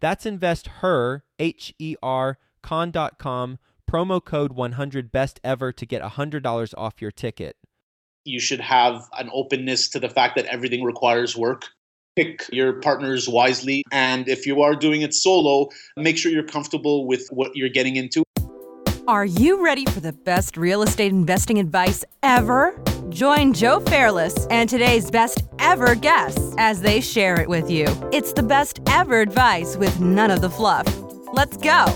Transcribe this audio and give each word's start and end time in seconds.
That's 0.00 0.26
investher, 0.26 1.24
H 1.38 1.74
E 1.78 1.94
R, 2.02 2.38
con.com 2.62 3.58
promo 3.90 4.24
code 4.24 4.52
100 4.52 5.10
best 5.10 5.40
ever 5.42 5.72
to 5.72 5.84
get 5.84 6.00
$100 6.00 6.74
off 6.78 7.02
your 7.02 7.10
ticket. 7.10 7.56
You 8.24 8.38
should 8.38 8.60
have 8.60 9.08
an 9.18 9.30
openness 9.32 9.88
to 9.88 9.98
the 9.98 10.08
fact 10.08 10.36
that 10.36 10.46
everything 10.46 10.84
requires 10.84 11.36
work. 11.36 11.64
Pick 12.14 12.48
your 12.52 12.74
partners 12.74 13.28
wisely. 13.28 13.82
And 13.90 14.28
if 14.28 14.46
you 14.46 14.62
are 14.62 14.76
doing 14.76 15.02
it 15.02 15.14
solo, 15.14 15.70
make 15.96 16.16
sure 16.16 16.30
you're 16.30 16.44
comfortable 16.44 17.06
with 17.06 17.28
what 17.30 17.56
you're 17.56 17.68
getting 17.68 17.96
into. 17.96 18.22
Are 19.08 19.24
you 19.24 19.64
ready 19.64 19.86
for 19.86 20.00
the 20.00 20.12
best 20.12 20.56
real 20.56 20.82
estate 20.82 21.10
investing 21.10 21.58
advice 21.58 22.04
ever? 22.22 22.78
Join 23.10 23.52
Joe 23.52 23.80
Fairless 23.80 24.46
and 24.50 24.70
today's 24.70 25.10
best 25.10 25.42
ever 25.58 25.96
guests 25.96 26.54
as 26.58 26.80
they 26.80 27.00
share 27.00 27.40
it 27.40 27.48
with 27.48 27.68
you. 27.68 27.86
It's 28.12 28.32
the 28.32 28.42
best 28.42 28.78
ever 28.88 29.20
advice 29.20 29.76
with 29.76 30.00
none 30.00 30.30
of 30.30 30.40
the 30.40 30.48
fluff. 30.48 30.86
Let's 31.32 31.56
go. 31.56 31.86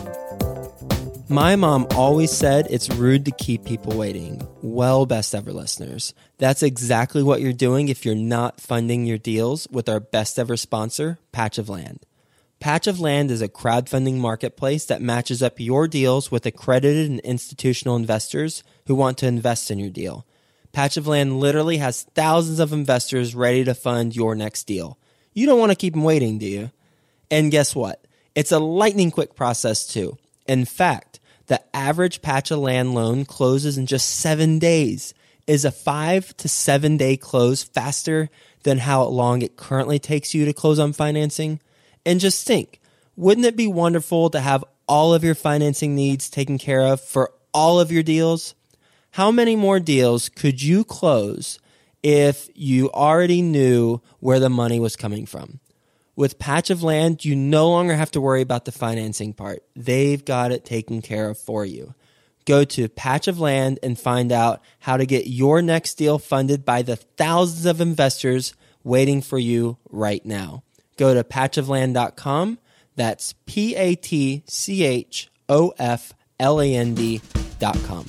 My 1.29 1.55
mom 1.55 1.87
always 1.93 2.33
said 2.33 2.67
it's 2.69 2.91
rude 2.91 3.25
to 3.27 3.31
keep 3.31 3.65
people 3.65 3.97
waiting. 3.97 4.47
Well, 4.61 5.07
best 5.07 5.35
ever 5.37 5.53
listeners, 5.53 6.15
that's 6.39 6.65
exactly 6.65 7.23
what 7.23 7.41
you're 7.41 7.53
doing 7.53 7.89
if 7.89 8.05
you're 8.05 8.17
not 8.17 8.61
funding 8.61 9.07
your 9.07 9.19
deals 9.19 9.69
with 9.71 9.89
our 9.89 10.01
best 10.01 10.37
ever 10.37 10.57
sponsor, 10.57 11.19
Patch 11.31 11.59
of 11.59 11.69
Land. 11.69 12.05
Patch 12.59 12.89
of 12.89 12.99
Land 12.99 13.31
is 13.31 13.41
a 13.41 13.49
crowdfunding 13.49 14.17
marketplace 14.17 14.85
that 14.87 15.01
matches 15.01 15.43
up 15.43 15.61
your 15.61 15.87
deals 15.87 16.33
with 16.33 16.45
accredited 16.45 17.09
and 17.09 17.21
institutional 17.21 17.95
investors 17.95 18.65
who 18.87 18.97
want 18.97 19.17
to 19.19 19.29
invest 19.29 19.71
in 19.71 19.79
your 19.79 19.91
deal. 19.91 20.27
Patch 20.75 20.97
of 20.97 21.07
Land 21.07 21.39
literally 21.39 21.79
has 21.79 22.03
thousands 22.03 22.59
of 22.59 22.73
investors 22.73 23.35
ready 23.35 23.65
to 23.65 23.75
fund 23.75 24.15
your 24.15 24.35
next 24.35 24.65
deal. 24.65 24.99
You 25.33 25.47
don't 25.47 25.61
want 25.61 25.71
to 25.71 25.77
keep 25.77 25.95
them 25.95 26.03
waiting, 26.03 26.37
do 26.39 26.47
you? 26.47 26.71
And 27.31 27.51
guess 27.51 27.75
what? 27.75 28.05
It's 28.35 28.53
a 28.53 28.59
lightning 28.59 29.13
quick 29.13 29.37
process 29.37 29.87
too. 29.87 30.19
In 30.47 30.65
fact, 30.65 31.21
the 31.47 31.63
average 31.75 32.23
patch 32.23 32.51
of 32.51 32.59
land 32.59 32.93
loan 32.95 33.25
closes 33.25 33.79
in 33.79 33.87
just 33.87 34.11
seven 34.17 34.59
days. 34.59 35.15
Is 35.47 35.65
a 35.65 35.71
five 35.71 36.35
to 36.39 36.49
seven 36.49 36.97
day 36.97 37.17
close 37.17 37.63
faster 37.63 38.31
than 38.63 38.79
how 38.79 39.05
long 39.05 39.43
it 39.43 39.57
currently 39.57 39.99
takes 39.99 40.35
you 40.35 40.45
to 40.47 40.53
close 40.53 40.79
on 40.79 40.93
financing? 40.93 41.61
And 42.05 42.19
just 42.19 42.47
think, 42.47 42.81
wouldn't 43.15 43.47
it 43.47 43.57
be 43.57 43.67
wonderful 43.67 44.31
to 44.31 44.41
have 44.41 44.65
all 44.89 45.15
of 45.15 45.23
your 45.23 45.35
financing 45.35 45.95
needs 45.95 46.31
taken 46.31 46.59
care 46.59 46.81
of 46.81 47.01
for 47.01 47.31
all 47.53 47.79
of 47.79 47.93
your 47.93 48.03
deals? 48.03 48.55
How 49.15 49.31
many 49.31 49.55
more 49.55 49.79
deals 49.79 50.29
could 50.29 50.61
you 50.61 50.83
close 50.83 51.61
if 52.03 52.49
you 52.53 52.91
already 52.91 53.43
knew 53.43 54.01
where 54.19 54.41
the 54.41 54.49
money 54.49 54.81
was 54.81 54.97
coming 54.97 55.25
from? 55.25 55.61
With 56.17 56.41
Patch 56.41 56.69
of 56.69 56.83
Land, 56.83 57.25
you 57.25 57.37
no 57.37 57.71
longer 57.71 57.95
have 57.95 58.11
to 58.11 58.21
worry 58.21 58.43
about 58.43 58.65
the 58.65 58.73
financing 58.73 59.33
part. 59.33 59.63
They've 59.77 60.25
got 60.25 60.51
it 60.51 60.65
taken 60.65 61.01
care 61.01 61.31
of 61.31 61.39
for 61.39 61.65
you. 61.65 61.95
Go 62.45 62.65
to 62.65 62.89
Patch 62.89 63.29
of 63.29 63.39
Land 63.39 63.79
and 63.85 63.97
find 63.97 64.33
out 64.33 64.61
how 64.81 64.97
to 64.97 65.07
get 65.07 65.29
your 65.29 65.63
next 65.63 65.95
deal 65.95 66.19
funded 66.19 66.65
by 66.65 66.83
the 66.83 66.97
thousands 66.97 67.67
of 67.67 67.81
investors 67.81 68.53
waiting 68.83 69.23
for 69.23 69.39
you 69.39 69.79
right 69.91 70.27
now. 70.27 70.65
Go 70.97 71.15
to 71.15 71.23
patchofland.com. 71.23 72.59
That's 72.97 73.35
P 73.47 73.77
A 73.77 73.95
T 73.95 74.43
C 74.49 74.83
H 74.83 75.31
O 75.49 75.73
F 75.79 76.15
L 76.41 76.61
A 76.61 76.75
N 76.75 76.97
D.com. 76.97 78.07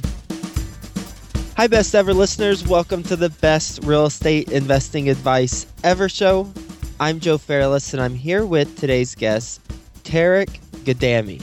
Hi, 1.57 1.67
best 1.67 1.95
ever 1.95 2.13
listeners. 2.13 2.67
Welcome 2.67 3.01
to 3.03 3.16
the 3.16 3.29
best 3.29 3.85
real 3.85 4.07
estate 4.07 4.51
investing 4.51 5.09
advice 5.09 5.66
ever 5.85 6.09
show. 6.09 6.51
I'm 6.99 7.21
Joe 7.21 7.38
Fairless, 7.38 7.93
and 7.93 8.01
I'm 8.01 8.13
here 8.13 8.45
with 8.45 8.77
today's 8.77 9.16
guest, 9.16 9.61
Tarek 10.03 10.59
Gadami. 10.83 11.41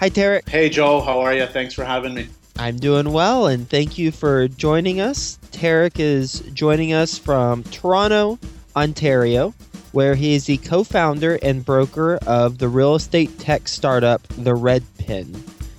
Hi, 0.00 0.10
Tarek. 0.10 0.48
Hey, 0.48 0.68
Joe. 0.68 1.00
How 1.00 1.20
are 1.20 1.32
you? 1.32 1.46
Thanks 1.46 1.74
for 1.74 1.84
having 1.84 2.12
me. 2.12 2.26
I'm 2.58 2.76
doing 2.76 3.12
well, 3.12 3.46
and 3.46 3.70
thank 3.70 3.96
you 3.96 4.10
for 4.10 4.48
joining 4.48 5.00
us. 5.00 5.38
Tarek 5.52 6.00
is 6.00 6.40
joining 6.52 6.92
us 6.92 7.16
from 7.16 7.62
Toronto, 7.62 8.40
Ontario, 8.74 9.54
where 9.92 10.16
he 10.16 10.34
is 10.34 10.46
the 10.46 10.56
co 10.56 10.82
founder 10.82 11.38
and 11.40 11.64
broker 11.64 12.16
of 12.26 12.58
the 12.58 12.68
real 12.68 12.96
estate 12.96 13.38
tech 13.38 13.68
startup, 13.68 14.26
The 14.26 14.56
Red 14.56 14.82
Pin. 14.98 15.32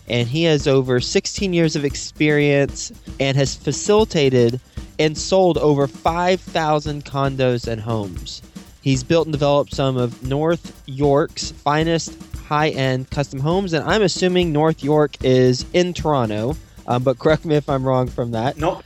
And 0.07 0.27
he 0.27 0.43
has 0.43 0.67
over 0.67 0.99
16 0.99 1.53
years 1.53 1.75
of 1.75 1.83
experience 1.83 2.91
and 3.19 3.35
has 3.35 3.55
facilitated 3.55 4.61
and 4.99 5.17
sold 5.17 5.57
over 5.57 5.87
5,000 5.87 7.05
condos 7.05 7.67
and 7.67 7.81
homes. 7.81 8.41
He's 8.81 9.03
built 9.03 9.27
and 9.27 9.33
developed 9.33 9.73
some 9.73 9.97
of 9.97 10.23
North 10.23 10.81
York's 10.85 11.51
finest 11.51 12.17
high 12.47 12.69
end 12.69 13.09
custom 13.09 13.39
homes, 13.39 13.73
and 13.73 13.83
I'm 13.83 14.01
assuming 14.01 14.53
North 14.53 14.81
York 14.83 15.17
is 15.23 15.65
in 15.73 15.93
Toronto, 15.93 16.55
um, 16.87 17.03
but 17.03 17.19
correct 17.19 17.43
me 17.43 17.55
if 17.55 17.69
I'm 17.69 17.83
wrong 17.83 18.07
from 18.07 18.31
that. 18.31 18.57
No. 18.57 18.81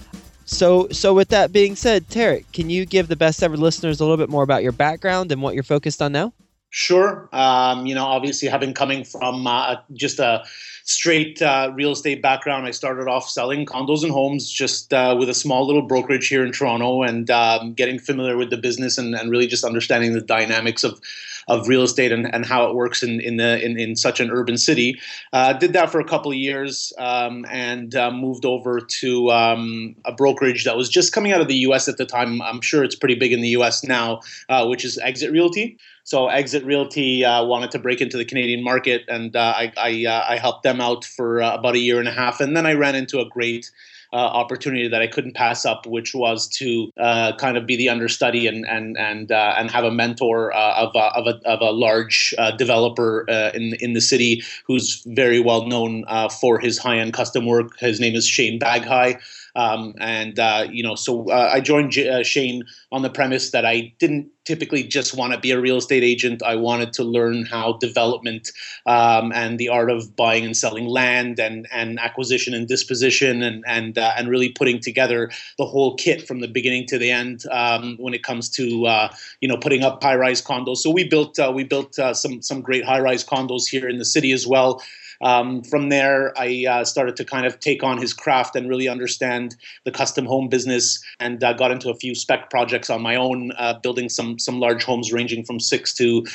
So, 0.45 0.87
so 0.89 1.13
with 1.13 1.29
that 1.29 1.53
being 1.53 1.75
said, 1.75 2.07
Tarek, 2.07 2.51
can 2.51 2.69
you 2.69 2.85
give 2.85 3.07
the 3.07 3.15
best 3.15 3.43
ever 3.43 3.55
listeners 3.55 3.99
a 3.99 4.03
little 4.03 4.17
bit 4.17 4.29
more 4.29 4.43
about 4.43 4.63
your 4.63 4.71
background 4.71 5.31
and 5.31 5.41
what 5.41 5.53
you're 5.53 5.63
focused 5.63 6.01
on 6.01 6.11
now? 6.11 6.33
Sure. 6.73 7.27
Um, 7.33 7.85
you 7.85 7.93
know, 7.93 8.05
obviously, 8.05 8.47
having 8.47 8.73
coming 8.73 9.03
from 9.03 9.45
uh, 9.45 9.75
just 9.91 10.19
a 10.19 10.45
straight 10.85 11.41
uh, 11.41 11.69
real 11.75 11.91
estate 11.91 12.21
background, 12.21 12.65
I 12.65 12.71
started 12.71 13.09
off 13.09 13.29
selling 13.29 13.65
condos 13.65 14.03
and 14.03 14.11
homes 14.11 14.49
just 14.49 14.93
uh, 14.93 15.13
with 15.19 15.27
a 15.27 15.33
small 15.33 15.67
little 15.67 15.81
brokerage 15.81 16.29
here 16.29 16.45
in 16.45 16.53
Toronto 16.53 17.03
and 17.03 17.29
um, 17.29 17.73
getting 17.73 17.99
familiar 17.99 18.37
with 18.37 18.51
the 18.51 18.57
business 18.57 18.97
and, 18.97 19.13
and, 19.13 19.29
really 19.29 19.47
just 19.47 19.65
understanding 19.65 20.13
the 20.13 20.21
dynamics 20.21 20.85
of 20.85 21.01
of 21.47 21.67
real 21.67 21.83
estate 21.83 22.11
and, 22.11 22.33
and 22.33 22.45
how 22.45 22.69
it 22.69 22.75
works 22.75 23.03
in 23.03 23.19
in, 23.19 23.35
the, 23.35 23.63
in, 23.63 23.77
in 23.77 23.97
such 23.97 24.21
an 24.21 24.31
urban 24.31 24.57
city. 24.57 24.97
Uh, 25.33 25.51
did 25.51 25.73
that 25.73 25.89
for 25.89 25.99
a 25.99 26.05
couple 26.05 26.31
of 26.31 26.37
years 26.37 26.93
um, 26.99 27.45
and 27.49 27.95
uh, 27.95 28.11
moved 28.11 28.45
over 28.45 28.79
to 28.79 29.29
um, 29.31 29.93
a 30.05 30.13
brokerage 30.13 30.63
that 30.63 30.77
was 30.77 30.87
just 30.87 31.11
coming 31.11 31.33
out 31.33 31.41
of 31.41 31.49
the 31.49 31.55
U.S. 31.55 31.89
at 31.89 31.97
the 31.97 32.05
time. 32.05 32.41
I'm 32.41 32.61
sure 32.61 32.81
it's 32.81 32.95
pretty 32.95 33.15
big 33.15 33.33
in 33.33 33.41
the 33.41 33.49
U.S. 33.49 33.83
now, 33.83 34.21
uh, 34.47 34.65
which 34.67 34.85
is 34.85 34.97
Exit 34.99 35.31
Realty. 35.31 35.77
So 36.11 36.27
Exit 36.27 36.65
Realty 36.65 37.23
uh, 37.23 37.45
wanted 37.45 37.71
to 37.71 37.79
break 37.79 38.01
into 38.01 38.17
the 38.17 38.25
Canadian 38.25 38.65
market, 38.65 39.05
and 39.07 39.33
uh, 39.33 39.53
I 39.55 39.71
I, 39.77 40.05
uh, 40.05 40.25
I, 40.27 40.37
helped 40.39 40.63
them 40.63 40.81
out 40.81 41.05
for 41.05 41.41
uh, 41.41 41.55
about 41.55 41.75
a 41.75 41.79
year 41.79 41.99
and 41.99 42.07
a 42.09 42.11
half, 42.11 42.41
and 42.41 42.53
then 42.53 42.65
I 42.65 42.73
ran 42.73 42.95
into 42.95 43.21
a 43.21 43.25
great. 43.25 43.71
Uh, 44.13 44.17
opportunity 44.17 44.89
that 44.89 45.01
I 45.01 45.07
couldn't 45.07 45.35
pass 45.35 45.63
up, 45.63 45.87
which 45.87 46.13
was 46.13 46.49
to 46.57 46.91
uh, 46.97 47.31
kind 47.37 47.55
of 47.55 47.65
be 47.65 47.77
the 47.77 47.87
understudy 47.87 48.45
and 48.45 48.67
and 48.67 48.97
and 48.97 49.31
and 49.31 49.71
have 49.71 49.85
a 49.85 49.89
mentor 49.89 50.51
of 50.51 50.93
a, 50.95 51.17
of 51.17 51.27
a 51.27 51.39
of 51.47 51.61
a 51.61 51.71
large 51.71 52.35
developer 52.57 53.21
in 53.53 53.75
in 53.79 53.93
the 53.93 54.01
city 54.01 54.43
who's 54.67 55.01
very 55.07 55.39
well 55.39 55.65
known 55.65 56.03
for 56.41 56.59
his 56.59 56.77
high 56.77 56.97
end 56.97 57.13
custom 57.13 57.45
work. 57.45 57.79
His 57.79 58.01
name 58.01 58.13
is 58.13 58.27
Shane 58.27 58.59
Baghai. 58.59 59.21
Um, 59.55 59.95
and 59.99 60.39
uh, 60.39 60.67
you 60.69 60.83
know, 60.83 60.95
so 60.95 61.29
uh, 61.29 61.49
I 61.53 61.59
joined 61.59 61.91
J- 61.91 62.09
uh, 62.09 62.23
Shane 62.23 62.63
on 62.91 63.01
the 63.01 63.09
premise 63.09 63.51
that 63.51 63.65
I 63.65 63.93
didn't 63.99 64.29
typically 64.45 64.83
just 64.83 65.15
want 65.15 65.33
to 65.33 65.39
be 65.39 65.51
a 65.51 65.59
real 65.59 65.77
estate 65.77 66.03
agent. 66.03 66.41
I 66.43 66.55
wanted 66.55 66.93
to 66.93 67.03
learn 67.03 67.45
how 67.45 67.73
development 67.73 68.51
um, 68.85 69.31
and 69.33 69.59
the 69.59 69.69
art 69.69 69.91
of 69.91 70.15
buying 70.15 70.45
and 70.45 70.55
selling 70.55 70.87
land 70.87 71.39
and 71.39 71.67
and 71.71 71.99
acquisition 71.99 72.53
and 72.53 72.67
disposition 72.67 73.43
and 73.43 73.63
and 73.67 73.97
uh, 73.97 74.13
and 74.17 74.29
really 74.29 74.49
putting 74.49 74.79
together 74.79 75.29
the 75.57 75.65
whole 75.65 75.95
kit 75.95 76.27
from 76.27 76.39
the 76.39 76.47
beginning 76.47 76.85
to 76.87 76.97
the 76.97 77.11
end 77.11 77.43
um, 77.51 77.97
when 77.99 78.13
it 78.13 78.23
comes 78.23 78.49
to 78.49 78.85
uh, 78.85 79.13
you 79.41 79.47
know 79.47 79.57
putting 79.57 79.83
up 79.83 80.01
high 80.01 80.15
rise 80.15 80.41
condos. 80.41 80.77
So 80.77 80.89
we 80.89 81.07
built 81.07 81.37
uh, 81.39 81.51
we 81.53 81.63
built 81.63 81.95
some 82.13 82.41
some 82.41 82.61
great 82.61 82.85
high 82.85 82.99
rise 82.99 83.23
condos 83.23 83.67
here 83.67 83.87
in 83.87 83.97
the 83.97 84.05
city 84.05 84.31
as 84.31 84.47
well. 84.47 84.81
Um, 85.21 85.63
from 85.63 85.89
there, 85.89 86.33
I 86.37 86.65
uh, 86.69 86.85
started 86.85 87.15
to 87.17 87.25
kind 87.25 87.45
of 87.45 87.59
take 87.59 87.83
on 87.83 87.99
his 87.99 88.13
craft 88.13 88.55
and 88.55 88.67
really 88.67 88.87
understand 88.87 89.55
the 89.85 89.91
custom 89.91 90.25
home 90.25 90.49
business, 90.49 91.03
and 91.19 91.43
uh, 91.43 91.53
got 91.53 91.71
into 91.71 91.89
a 91.89 91.95
few 91.95 92.15
spec 92.15 92.49
projects 92.49 92.89
on 92.89 93.01
my 93.01 93.15
own, 93.15 93.51
uh, 93.57 93.79
building 93.79 94.09
some 94.09 94.39
some 94.39 94.59
large 94.59 94.83
homes 94.83 95.13
ranging 95.13 95.43
from 95.43 95.59
six 95.59 95.93
to 95.95 96.25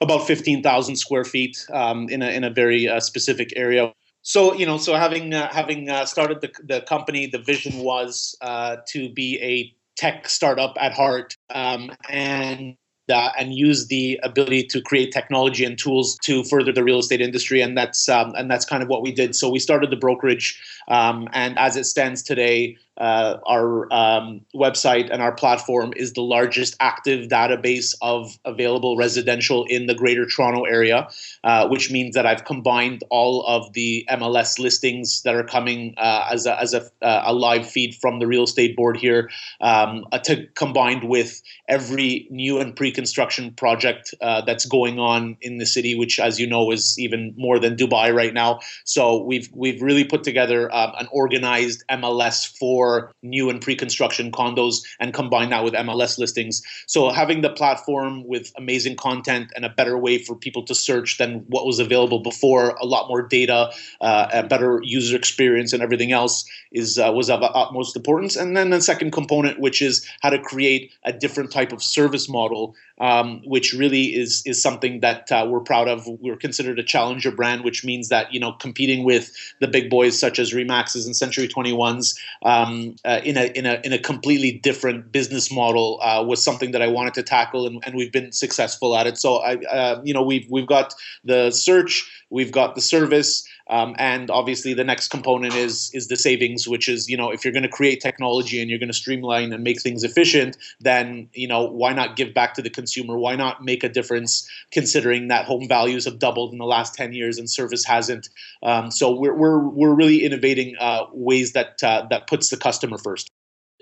about 0.00 0.26
fifteen 0.26 0.62
thousand 0.62 0.96
square 0.96 1.24
feet 1.24 1.64
um, 1.72 2.08
in 2.08 2.22
a 2.22 2.30
in 2.30 2.44
a 2.44 2.50
very 2.50 2.88
uh, 2.88 3.00
specific 3.00 3.52
area. 3.56 3.92
So 4.22 4.54
you 4.54 4.66
know 4.66 4.78
so 4.78 4.94
having 4.94 5.32
uh, 5.32 5.50
having 5.52 5.88
uh, 5.88 6.04
started 6.04 6.40
the, 6.40 6.50
the 6.62 6.82
company 6.82 7.26
the 7.26 7.38
vision 7.38 7.78
was 7.78 8.36
uh, 8.40 8.76
to 8.88 9.08
be 9.08 9.40
a 9.42 9.74
tech 9.96 10.28
startup 10.28 10.76
at 10.78 10.92
heart 10.92 11.36
um, 11.50 11.90
and 12.08 12.76
uh, 13.10 13.30
and 13.38 13.54
use 13.54 13.86
the 13.86 14.18
ability 14.22 14.64
to 14.64 14.80
create 14.80 15.12
technology 15.12 15.64
and 15.64 15.78
tools 15.78 16.18
to 16.24 16.44
further 16.44 16.72
the 16.72 16.84
real 16.84 16.98
estate 16.98 17.20
industry. 17.20 17.60
And 17.60 17.76
that's 17.76 18.08
um, 18.08 18.32
and 18.36 18.50
that's 18.50 18.64
kind 18.64 18.82
of 18.82 18.88
what 18.88 19.02
we 19.02 19.12
did. 19.12 19.34
So 19.34 19.48
we 19.48 19.58
started 19.58 19.90
the 19.90 19.96
brokerage 19.96 20.60
um, 20.88 21.28
and 21.32 21.58
as 21.58 21.76
it 21.76 21.84
stands 21.84 22.22
today 22.22 22.76
uh, 22.98 23.38
our 23.46 23.92
um, 23.92 24.44
website 24.54 25.08
and 25.10 25.22
our 25.22 25.32
platform 25.32 25.92
is 25.96 26.12
the 26.12 26.22
largest 26.22 26.76
active 26.80 27.28
database 27.28 27.94
of 28.02 28.38
available 28.44 28.96
residential 28.96 29.64
in 29.68 29.86
the 29.86 29.94
Greater 29.94 30.26
Toronto 30.26 30.64
Area, 30.64 31.08
uh, 31.44 31.68
which 31.68 31.90
means 31.90 32.14
that 32.14 32.26
I've 32.26 32.44
combined 32.44 33.04
all 33.10 33.46
of 33.46 33.72
the 33.72 34.04
MLS 34.10 34.58
listings 34.58 35.22
that 35.22 35.34
are 35.34 35.44
coming 35.44 35.94
uh, 35.96 36.28
as 36.30 36.46
a, 36.46 36.60
as 36.60 36.74
a, 36.74 36.82
uh, 37.02 37.22
a, 37.26 37.32
live 37.32 37.68
feed 37.68 37.94
from 37.94 38.18
the 38.18 38.26
real 38.26 38.44
estate 38.44 38.74
board 38.74 38.96
here, 38.96 39.30
um, 39.60 40.04
uh, 40.10 40.18
to 40.18 40.46
combined 40.54 41.08
with 41.08 41.40
every 41.68 42.26
new 42.30 42.58
and 42.58 42.74
pre-construction 42.74 43.52
project 43.52 44.12
uh, 44.20 44.40
that's 44.44 44.66
going 44.66 44.98
on 44.98 45.36
in 45.40 45.58
the 45.58 45.66
city, 45.66 45.94
which, 45.94 46.18
as 46.18 46.40
you 46.40 46.46
know, 46.46 46.72
is 46.72 46.98
even 46.98 47.32
more 47.36 47.60
than 47.60 47.76
Dubai 47.76 48.12
right 48.12 48.34
now. 48.34 48.58
So 48.84 49.22
we've 49.22 49.48
we've 49.54 49.80
really 49.80 50.04
put 50.04 50.24
together 50.24 50.74
um, 50.74 50.92
an 50.98 51.08
organized 51.12 51.84
MLS 51.90 52.58
for 52.58 52.87
for 52.88 53.12
new 53.22 53.50
and 53.50 53.60
pre-construction 53.60 54.32
condos 54.32 54.76
and 54.98 55.12
combine 55.12 55.50
that 55.50 55.62
with 55.62 55.74
MLS 55.74 56.18
listings. 56.18 56.62
So 56.86 57.10
having 57.10 57.42
the 57.42 57.50
platform 57.50 58.26
with 58.26 58.50
amazing 58.56 58.96
content 58.96 59.52
and 59.54 59.64
a 59.66 59.68
better 59.68 59.98
way 59.98 60.16
for 60.18 60.34
people 60.34 60.62
to 60.64 60.74
search 60.74 61.18
than 61.18 61.44
what 61.48 61.66
was 61.66 61.78
available 61.78 62.20
before, 62.20 62.70
a 62.80 62.86
lot 62.86 63.08
more 63.08 63.20
data, 63.20 63.70
uh, 64.00 64.28
a 64.32 64.42
better 64.42 64.80
user 64.82 65.16
experience, 65.16 65.74
and 65.74 65.82
everything 65.82 66.12
else 66.12 66.46
is 66.72 66.98
uh, 66.98 67.12
was 67.14 67.28
of 67.28 67.42
utmost 67.42 67.94
importance. 67.94 68.36
And 68.36 68.56
then 68.56 68.70
the 68.70 68.80
second 68.80 69.10
component, 69.12 69.60
which 69.60 69.82
is 69.82 70.06
how 70.22 70.30
to 70.30 70.38
create 70.38 70.90
a 71.04 71.12
different 71.12 71.50
type 71.52 71.72
of 71.72 71.82
service 71.82 72.26
model 72.28 72.74
um, 73.00 73.42
which 73.44 73.72
really 73.72 74.14
is 74.14 74.42
is 74.44 74.60
something 74.60 75.00
that 75.00 75.30
uh, 75.30 75.46
we're 75.48 75.60
proud 75.60 75.88
of. 75.88 76.06
We're 76.06 76.36
considered 76.36 76.78
a 76.78 76.82
challenger 76.82 77.30
brand, 77.30 77.64
which 77.64 77.84
means 77.84 78.08
that 78.08 78.32
you 78.32 78.40
know 78.40 78.52
competing 78.52 79.04
with 79.04 79.32
the 79.60 79.68
big 79.68 79.88
boys 79.90 80.18
such 80.18 80.38
as 80.38 80.52
Remaxes 80.52 81.06
and 81.06 81.16
Century 81.16 81.48
21s 81.48 82.18
um, 82.42 82.77
uh, 83.04 83.20
in 83.24 83.36
a 83.36 83.46
in 83.58 83.66
a 83.66 83.80
in 83.84 83.92
a 83.92 83.98
completely 83.98 84.52
different 84.52 85.12
business 85.12 85.50
model 85.52 85.98
uh, 86.02 86.22
was 86.26 86.42
something 86.42 86.72
that 86.72 86.82
I 86.82 86.88
wanted 86.88 87.14
to 87.14 87.22
tackle, 87.22 87.66
and, 87.66 87.82
and 87.84 87.94
we've 87.94 88.12
been 88.12 88.32
successful 88.32 88.96
at 88.96 89.06
it. 89.06 89.18
So 89.18 89.36
I 89.36 89.56
uh, 89.66 90.00
you 90.04 90.14
know 90.14 90.22
we've 90.22 90.46
we've 90.50 90.66
got 90.66 90.94
the 91.24 91.50
search, 91.50 92.08
we've 92.30 92.52
got 92.52 92.74
the 92.74 92.80
service. 92.80 93.46
Um, 93.68 93.94
and 93.98 94.30
obviously, 94.30 94.74
the 94.74 94.84
next 94.84 95.08
component 95.08 95.54
is 95.54 95.90
is 95.92 96.08
the 96.08 96.16
savings, 96.16 96.66
which 96.66 96.88
is 96.88 97.08
you 97.08 97.16
know 97.16 97.30
if 97.30 97.44
you're 97.44 97.52
going 97.52 97.64
to 97.64 97.68
create 97.68 98.00
technology 98.00 98.60
and 98.60 98.70
you're 98.70 98.78
going 98.78 98.88
to 98.88 98.94
streamline 98.94 99.52
and 99.52 99.62
make 99.62 99.80
things 99.80 100.04
efficient, 100.04 100.56
then 100.80 101.28
you 101.32 101.46
know 101.46 101.64
why 101.64 101.92
not 101.92 102.16
give 102.16 102.32
back 102.32 102.54
to 102.54 102.62
the 102.62 102.70
consumer? 102.70 103.18
Why 103.18 103.36
not 103.36 103.62
make 103.64 103.84
a 103.84 103.88
difference? 103.88 104.48
Considering 104.72 105.28
that 105.28 105.44
home 105.44 105.68
values 105.68 106.04
have 106.04 106.18
doubled 106.18 106.52
in 106.52 106.58
the 106.58 106.66
last 106.66 106.94
ten 106.94 107.12
years 107.12 107.38
and 107.38 107.48
service 107.50 107.84
hasn't. 107.84 108.28
Um, 108.62 108.90
so 108.90 109.14
we're 109.14 109.34
we're 109.34 109.68
we're 109.68 109.94
really 109.94 110.24
innovating 110.24 110.76
uh, 110.80 111.04
ways 111.12 111.52
that 111.52 111.82
uh, 111.82 112.06
that 112.10 112.26
puts 112.26 112.50
the 112.50 112.56
customer 112.56 112.98
first. 112.98 113.30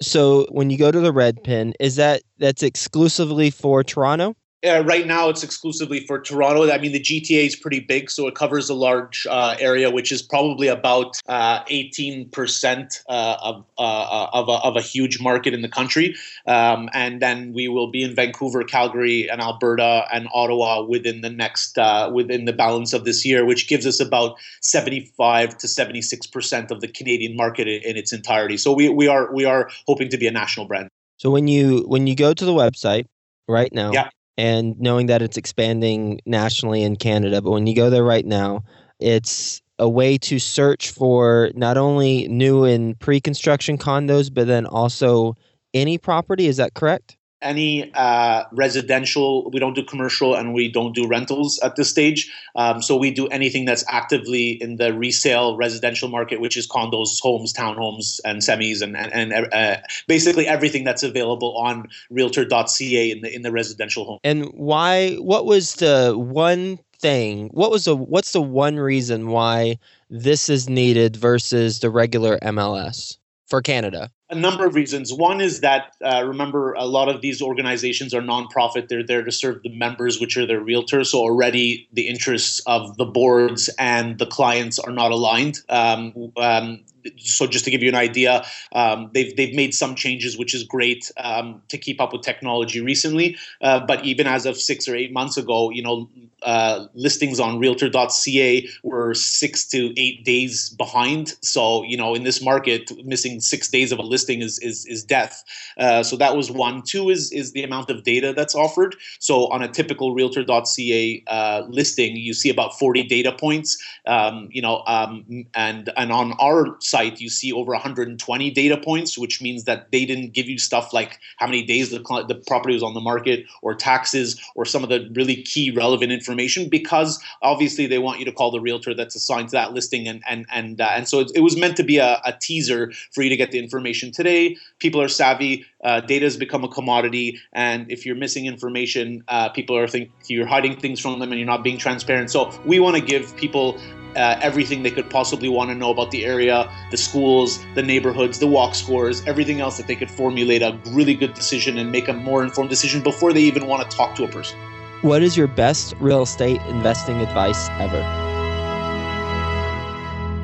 So 0.03 0.47
when 0.50 0.69
you 0.71 0.77
go 0.77 0.91
to 0.91 1.00
the 1.00 1.12
Red 1.12 1.43
Pin, 1.43 1.75
is 1.81 1.97
that 1.97 2.23
that's 2.39 2.62
exclusively 2.62 3.50
for 3.50 3.82
Toronto? 3.82 4.35
Uh, 4.67 4.83
right 4.85 5.07
now, 5.07 5.29
it's 5.29 5.45
exclusively 5.45 6.01
for 6.01 6.19
Toronto. 6.19 6.69
I 6.71 6.79
mean, 6.79 6.93
the 6.93 7.01
GTA 7.01 7.47
is 7.47 7.55
pretty 7.55 7.79
big, 7.79 8.11
so 8.11 8.27
it 8.27 8.35
covers 8.35 8.69
a 8.69 8.75
large 8.75 9.27
uh, 9.31 9.55
area, 9.61 9.91
which 9.91 10.11
is 10.11 10.23
probably 10.23 10.67
about 10.67 11.21
uh, 11.29 11.63
18% 11.65 13.03
uh, 13.09 13.37
of, 13.41 13.65
uh, 13.79 14.27
of, 14.33 14.49
a, 14.49 14.53
of 14.53 14.77
a 14.77 14.81
huge 14.81 15.21
market 15.21 15.55
in 15.55 15.63
the 15.63 15.69
country. 15.69 16.17
Um, 16.47 16.89
and 16.93 17.23
then 17.23 17.53
we 17.53 17.69
will 17.69 17.91
be 17.91 18.03
in 18.03 18.15
Vancouver, 18.15 18.65
Calgary, 18.65 19.31
and 19.31 19.41
Alberta 19.41 20.07
and 20.13 20.27
Ottawa 20.35 20.83
within 20.83 21.21
the 21.21 21.31
next 21.31 21.79
uh, 21.79 22.11
within 22.13 22.45
the 22.45 22.53
balance 22.53 22.93
of 22.93 23.05
this 23.05 23.25
year, 23.25 23.45
which 23.45 23.69
gives 23.69 23.87
us 23.87 24.01
about 24.01 24.37
75 24.63 25.59
to 25.59 25.67
76% 25.67 26.71
of 26.71 26.81
the 26.81 26.89
Canadian 26.89 27.37
market 27.37 27.69
in, 27.69 27.83
in 27.83 27.97
its 27.97 28.13
entirety. 28.13 28.57
So 28.57 28.73
we, 28.73 28.89
we 28.89 29.07
are 29.07 29.33
we 29.33 29.45
are 29.45 29.71
hoping 29.87 30.09
to 30.09 30.17
be 30.17 30.27
a 30.27 30.33
national 30.33 30.67
brand. 30.67 30.89
So 31.19 31.31
when 31.31 31.47
you 31.47 31.85
when 31.87 32.07
you 32.07 32.17
go 32.17 32.35
to 32.35 32.45
the 32.45 32.53
website 32.53 33.07
right 33.49 33.73
now, 33.73 33.93
yeah 33.93 34.09
and 34.38 34.79
knowing 34.79 35.06
that 35.06 35.23
it's 35.23 35.37
expanding 35.37 36.21
nationally 36.27 36.83
in 36.83 36.97
Canada. 36.97 37.41
But 37.43 37.53
when 37.53 37.67
you 37.67 37.75
go 37.75 37.91
there 37.91 38.05
right 38.05 38.27
now, 38.27 38.65
it's 39.00 39.62
a 39.79 39.88
way 39.88 40.19
to 40.19 40.38
search 40.38 40.91
for 40.91 41.50
not 41.55 41.77
only 41.77 42.29
new 42.29 42.65
and 42.65 42.99
pre 42.99 43.21
construction 43.21 43.79
condos, 43.79 44.33
but 44.33 44.47
then 44.47 44.67
also 44.67 45.35
any 45.75 45.99
property. 45.99 46.47
Is 46.47 46.56
that 46.56 46.75
correct? 46.75 47.16
Any 47.43 47.93
uh, 47.94 48.44
residential. 48.53 49.50
We 49.50 49.61
don't 49.61 49.75
do 49.75 49.83
commercial 49.83 50.35
and 50.35 50.55
we 50.55 50.71
don't 50.71 50.94
do 50.94 51.06
rentals 51.06 51.59
at 51.61 51.77
this 51.77 51.91
stage. 51.91 52.33
Um, 52.55 52.83
so 52.83 52.97
we 52.97 53.11
do 53.11 53.27
anything 53.29 53.65
that's 53.65 53.85
actively 53.88 54.50
in 54.62 54.77
the 54.77 54.94
resale 54.94 55.56
residential 55.56 56.09
market, 56.09 56.41
which 56.41 56.56
is 56.56 56.67
condos, 56.67 57.21
homes, 57.21 57.53
townhomes, 57.53 58.21
and 58.25 58.41
semis, 58.41 58.83
and 58.83 58.97
and, 58.97 59.33
and 59.33 59.53
uh, 59.53 59.77
basically 60.09 60.47
everything 60.47 60.85
that's 60.85 61.03
available 61.03 61.56
on 61.56 61.88
Realtor.ca 62.11 63.11
in 63.11 63.21
the 63.23 63.35
in 63.35 63.43
the 63.43 63.53
residential 63.53 64.05
home. 64.05 64.19
And 64.25 64.47
why? 64.55 65.15
What 65.17 65.47
was 65.47 65.75
the 65.75 66.15
one 66.17 66.79
thing? 66.99 67.49
What 67.53 67.71
was 67.71 67.85
the 67.85 67.97
what's 67.97 68.32
the 68.32 68.43
one 68.43 68.77
reason 68.77 69.29
why 69.29 69.79
this 70.09 70.49
is 70.49 70.69
needed 70.69 71.17
versus 71.17 71.81
the 71.81 71.91
regular 71.91 72.39
MLS 72.39 73.19
for 73.47 73.61
Canada? 73.61 74.11
A 74.28 74.34
number 74.34 74.67
of 74.67 74.75
reasons. 74.75 75.12
One 75.12 75.40
is 75.40 75.61
that 75.61 75.94
uh, 76.05 76.25
remember 76.26 76.73
a 76.75 76.84
lot 76.84 77.08
of 77.08 77.20
these 77.20 77.40
organizations 77.40 78.12
are 78.12 78.20
nonprofit. 78.20 78.88
They're 78.88 79.06
there 79.06 79.23
to 79.23 79.31
serve 79.31 79.62
the 79.62 79.69
members, 79.69 80.20
which 80.20 80.37
are 80.37 80.46
their 80.46 80.61
realtors. 80.61 81.06
So 81.06 81.19
already 81.19 81.88
the 81.93 82.08
interests 82.08 82.61
of 82.67 82.96
the 82.96 83.05
boards 83.05 83.70
and 83.78 84.19
the 84.19 84.26
clients 84.26 84.78
are 84.78 84.93
not 84.93 85.12
aligned. 85.12 85.61
Um, 85.69 86.32
um, 86.37 86.84
so 87.19 87.47
just 87.47 87.65
to 87.65 87.70
give 87.70 87.82
you 87.82 87.89
an 87.89 87.94
idea, 87.94 88.44
um, 88.72 89.10
they've 89.15 89.34
they've 89.36 89.55
made 89.55 89.75
some 89.75 89.94
changes, 89.94 90.36
which 90.36 90.55
is 90.55 90.63
great 90.63 91.10
um, 91.19 91.63
to 91.69 91.79
keep 91.79 92.01
up 92.01 92.13
with 92.13 92.22
technology 92.22 92.81
recently. 92.81 93.36
Uh, 93.60 93.81
but 93.81 94.05
even 94.05 94.27
as 94.27 94.46
of 94.46 94.56
six 94.56 94.89
or 94.89 94.94
eight 94.94 95.13
months 95.13 95.36
ago, 95.36 95.70
you 95.70 95.82
know, 95.82 96.08
uh, 96.43 96.86
listings 96.94 97.41
on 97.41 97.58
Realtor.ca 97.58 98.69
were 98.82 99.15
six 99.15 99.67
to 99.69 99.93
eight 100.01 100.25
days 100.25 100.70
behind. 100.70 101.34
So 101.43 101.82
you 101.84 101.96
know, 101.96 102.15
in 102.15 102.25
this 102.25 102.43
market, 102.43 102.91
missing 103.05 103.41
six 103.41 103.69
days 103.69 103.93
of 103.93 103.98
a 103.98 104.03
listing 104.03 104.43
is 104.43 104.58
is, 104.60 104.86
is 104.86 105.05
death. 105.05 105.44
Uh, 105.79 106.03
so 106.03 106.17
that 106.17 106.36
was 106.36 106.51
one. 106.51 106.82
Two 106.82 107.10
is 107.10 107.32
is 107.32 107.53
the 107.53 107.63
amount 107.63 107.91
of 107.91 108.05
data 108.05 108.32
that's 108.32 108.55
offered. 108.55 108.96
So 109.19 109.46
on 109.48 109.63
a 109.63 109.69
typical 109.69 110.15
Realtor.ca 110.15 111.25
uh, 111.27 111.63
listing, 111.69 112.17
you 112.17 112.34
see 112.34 112.51
about 112.51 112.79
40 112.79 113.05
data 113.05 113.32
points. 113.32 113.77
Um, 114.06 114.48
you 114.51 114.63
know, 114.63 114.82
um, 114.86 115.46
and 115.55 115.93
and 115.96 116.13
on 116.13 116.32
our 116.41 116.77
site 116.81 116.95
you 117.03 117.29
see 117.29 117.53
over 117.53 117.72
120 117.72 118.50
data 118.50 118.76
points, 118.76 119.19
which 119.19 119.43
means 119.43 119.65
that 119.65 119.91
they 119.93 120.05
didn't 120.05 120.32
give 120.32 120.48
you 120.48 120.58
stuff 120.58 120.93
like 120.93 121.19
how 121.36 121.46
many 121.46 121.65
days 121.65 121.91
the, 121.91 121.98
the 122.29 122.43
property 122.46 122.74
was 122.74 122.82
on 122.82 122.94
the 122.94 123.00
market 123.00 123.44
or 123.62 123.74
taxes 123.74 124.41
or 124.55 124.65
some 124.65 124.82
of 124.82 124.88
the 124.88 125.10
really 125.15 125.43
key 125.43 125.70
relevant 125.70 126.12
information 126.12 126.69
because 126.69 127.22
obviously 127.43 127.86
they 127.86 127.98
want 127.98 128.19
you 128.19 128.24
to 128.24 128.32
call 128.32 128.50
the 128.50 128.60
realtor 128.60 128.94
that's 128.94 129.15
assigned 129.15 129.48
to 129.48 129.53
that 129.53 129.72
listing. 129.72 130.06
And, 130.08 130.22
and, 130.29 130.46
and, 130.53 130.81
uh, 130.81 130.91
and 130.93 131.08
so 131.08 131.20
it, 131.20 131.31
it, 131.34 131.41
was 131.41 131.56
meant 131.56 131.76
to 131.76 131.82
be 131.82 131.98
a, 131.98 132.20
a, 132.24 132.34
teaser 132.41 132.93
for 133.12 133.22
you 133.22 133.31
to 133.31 133.36
get 133.36 133.50
the 133.50 133.58
information. 133.58 134.10
Today, 134.12 134.56
people 134.79 135.00
are 135.00 135.08
savvy. 135.08 135.65
Uh, 135.82 136.00
data 136.00 136.24
has 136.24 136.36
become 136.36 136.65
a 136.65 136.69
commodity. 136.69 137.38
And 137.53 137.91
if 137.91 138.05
you're 138.05 138.17
missing 138.17 138.46
information, 138.46 139.22
uh, 139.29 139.48
people 139.50 139.76
are 139.76 139.86
think 139.86 140.10
you're 140.26 140.46
hiding 140.46 140.79
things 140.79 141.00
from 141.00 141.19
them 141.19 141.31
and 141.31 141.38
you're 141.38 141.46
not 141.46 141.62
being 141.62 141.79
transparent. 141.79 142.31
So 142.31 142.50
we 142.65 142.81
want 142.81 142.96
to 142.96 143.03
give 143.03 143.36
people 143.36 143.79
uh, 144.17 144.39
everything 144.41 144.82
they 144.82 144.91
could 144.91 145.08
possibly 145.11 145.49
want 145.49 145.70
to 145.70 145.75
know 145.75 145.91
about 145.91 146.11
the 146.11 146.25
area, 146.25 146.70
the 146.91 146.96
schools, 146.96 147.65
the 147.75 147.82
neighborhoods, 147.82 148.39
the 148.39 148.46
walk 148.46 148.75
scores, 148.75 149.25
everything 149.27 149.61
else 149.61 149.77
that 149.77 149.87
they 149.87 149.96
could 149.96 150.11
formulate 150.11 150.63
a 150.63 150.79
really 150.87 151.15
good 151.15 151.35
decision 151.35 151.79
and 151.79 151.93
make 151.93 152.08
a 152.08 152.13
more 152.13 152.43
informed 152.43 152.70
decision 152.70 153.03
before 153.03 153.32
they 153.32 153.43
even 153.43 153.67
want 153.67 153.89
to 153.89 153.96
talk 153.96 154.15
to 154.17 154.25
a 154.25 154.29
person. 154.29 154.58
What 155.03 155.23
is 155.23 155.37
your 155.37 155.46
best 155.46 155.94
real 156.01 156.23
estate 156.23 156.61
investing 156.63 157.20
advice 157.20 157.69
ever? 157.79 158.01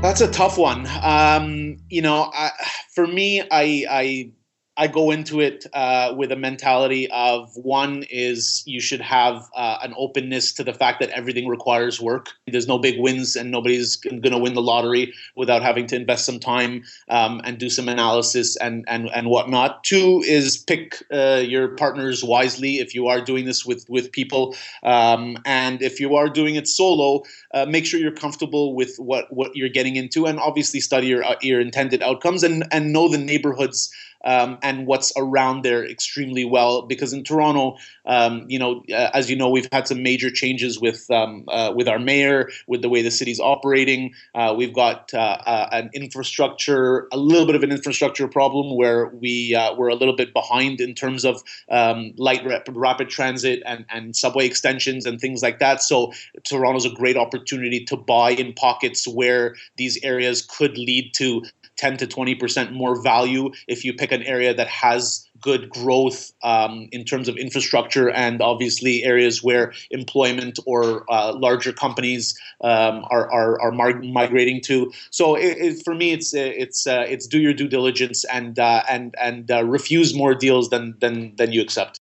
That's 0.02 0.20
a 0.20 0.30
tough 0.30 0.58
one. 0.58 0.86
Um, 1.02 1.78
you 1.88 2.02
know, 2.02 2.30
I, 2.34 2.50
for 2.92 3.06
me, 3.06 3.40
I, 3.40 3.86
I 3.88 4.30
I 4.78 4.86
go 4.86 5.10
into 5.10 5.40
it 5.40 5.66
uh, 5.74 6.14
with 6.16 6.32
a 6.32 6.36
mentality 6.36 7.06
of 7.10 7.54
one 7.56 8.04
is 8.04 8.62
you 8.64 8.80
should 8.80 9.02
have 9.02 9.46
uh, 9.54 9.78
an 9.82 9.92
openness 9.98 10.50
to 10.54 10.64
the 10.64 10.72
fact 10.72 10.98
that 11.00 11.10
everything 11.10 11.46
requires 11.46 12.00
work. 12.00 12.30
There's 12.46 12.66
no 12.66 12.78
big 12.78 12.98
wins, 12.98 13.36
and 13.36 13.50
nobody's 13.50 13.96
going 13.96 14.22
to 14.22 14.38
win 14.38 14.54
the 14.54 14.62
lottery 14.62 15.12
without 15.36 15.62
having 15.62 15.86
to 15.88 15.96
invest 15.96 16.24
some 16.24 16.40
time 16.40 16.84
um, 17.10 17.42
and 17.44 17.58
do 17.58 17.68
some 17.68 17.86
analysis 17.86 18.56
and 18.56 18.86
and 18.88 19.10
and 19.14 19.28
whatnot. 19.28 19.84
Two 19.84 20.22
is 20.26 20.56
pick 20.56 21.02
uh, 21.12 21.42
your 21.44 21.76
partners 21.76 22.24
wisely 22.24 22.76
if 22.78 22.94
you 22.94 23.08
are 23.08 23.20
doing 23.20 23.44
this 23.44 23.66
with 23.66 23.84
with 23.90 24.10
people, 24.10 24.56
um, 24.84 25.36
and 25.44 25.82
if 25.82 26.00
you 26.00 26.16
are 26.16 26.30
doing 26.30 26.54
it 26.54 26.66
solo, 26.66 27.24
uh, 27.52 27.66
make 27.66 27.84
sure 27.84 28.00
you're 28.00 28.10
comfortable 28.10 28.74
with 28.74 28.96
what 28.96 29.30
what 29.30 29.54
you're 29.54 29.68
getting 29.68 29.96
into, 29.96 30.24
and 30.24 30.38
obviously 30.40 30.80
study 30.80 31.08
your 31.08 31.22
uh, 31.22 31.36
your 31.42 31.60
intended 31.60 32.02
outcomes 32.02 32.42
and 32.42 32.64
and 32.72 32.90
know 32.90 33.06
the 33.06 33.18
neighborhoods 33.18 33.92
um, 34.24 34.58
and 34.62 34.86
what's 34.86 35.12
around 35.16 35.62
there 35.62 35.84
extremely 35.84 36.44
well. 36.44 36.82
Because 36.82 37.12
in 37.12 37.24
Toronto, 37.24 37.76
um, 38.06 38.44
you 38.48 38.58
know, 38.58 38.82
uh, 38.92 39.10
as 39.14 39.30
you 39.30 39.36
know, 39.36 39.48
we've 39.48 39.68
had 39.72 39.86
some 39.86 40.02
major 40.02 40.30
changes 40.30 40.80
with 40.80 41.10
um, 41.10 41.44
uh, 41.48 41.72
with 41.74 41.88
our 41.88 41.98
mayor, 41.98 42.50
with 42.66 42.82
the 42.82 42.88
way 42.88 43.02
the 43.02 43.10
city's 43.10 43.40
operating. 43.40 44.14
Uh, 44.34 44.54
we've 44.56 44.74
got 44.74 45.12
uh, 45.14 45.38
uh, 45.46 45.68
an 45.72 45.90
infrastructure, 45.94 47.08
a 47.12 47.16
little 47.16 47.46
bit 47.46 47.54
of 47.54 47.62
an 47.62 47.70
infrastructure 47.70 48.28
problem 48.28 48.76
where 48.76 49.06
we 49.08 49.54
uh, 49.54 49.74
we're 49.74 49.88
a 49.88 49.94
little 49.94 50.16
bit 50.16 50.32
behind 50.32 50.80
in 50.80 50.94
terms 50.94 51.24
of 51.24 51.42
um, 51.70 52.12
light 52.16 52.44
rapid, 52.44 52.76
rapid 52.76 53.08
transit 53.08 53.62
and 53.66 53.84
and 53.90 54.16
subway 54.16 54.46
extensions 54.46 55.06
and 55.06 55.20
things 55.20 55.42
like 55.42 55.58
that. 55.58 55.82
So 55.82 56.12
Toronto's 56.44 56.84
a 56.84 56.90
great 56.90 57.16
opportunity 57.16 57.84
to 57.84 57.96
buy 57.96 58.30
in 58.30 58.52
pockets 58.52 59.06
where 59.06 59.54
these 59.76 60.02
areas 60.02 60.42
could 60.42 60.76
lead 60.78 61.12
to 61.14 61.42
10 61.82 61.96
to 61.96 62.06
20% 62.06 62.70
more 62.70 63.02
value 63.02 63.50
if 63.66 63.84
you 63.84 63.92
pick 63.92 64.12
an 64.12 64.22
area 64.22 64.54
that 64.54 64.68
has 64.68 65.28
good 65.40 65.68
growth 65.68 66.30
um, 66.44 66.88
in 66.92 67.04
terms 67.04 67.28
of 67.28 67.36
infrastructure 67.36 68.08
and 68.08 68.40
obviously 68.40 69.02
areas 69.02 69.42
where 69.42 69.72
employment 69.90 70.60
or 70.64 71.04
uh, 71.10 71.32
larger 71.32 71.72
companies 71.72 72.38
um, 72.60 73.04
are, 73.10 73.28
are, 73.32 73.60
are 73.60 73.72
migrating 73.72 74.60
to. 74.60 74.92
So 75.10 75.34
it, 75.34 75.56
it, 75.58 75.84
for 75.84 75.96
me, 75.96 76.12
it's 76.12 76.32
it's 76.32 76.86
uh, 76.86 77.04
it's 77.08 77.26
do 77.26 77.40
your 77.40 77.52
due 77.52 77.66
diligence 77.66 78.24
and 78.26 78.60
uh, 78.60 78.84
and 78.88 79.12
and 79.20 79.50
uh, 79.50 79.64
refuse 79.64 80.14
more 80.14 80.36
deals 80.36 80.70
than 80.70 80.94
than 81.00 81.34
than 81.34 81.50
you 81.50 81.60
accept. 81.60 82.01